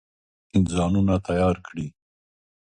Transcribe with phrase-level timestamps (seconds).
[0.73, 1.87] ځانونه تیار کړي.